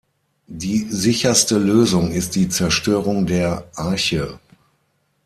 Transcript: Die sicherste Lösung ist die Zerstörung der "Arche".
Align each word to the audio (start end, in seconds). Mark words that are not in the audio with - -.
Die 0.47 0.87
sicherste 0.89 1.59
Lösung 1.59 2.09
ist 2.11 2.33
die 2.33 2.49
Zerstörung 2.49 3.27
der 3.27 3.69
"Arche". 3.75 4.39